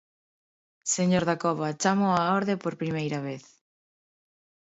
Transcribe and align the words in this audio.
Señor 0.95 1.23
Dacova, 1.29 1.77
chámoo 1.81 2.13
á 2.21 2.23
orde 2.39 2.55
por 2.63 2.73
primeira 2.81 3.19
vez. 3.27 3.43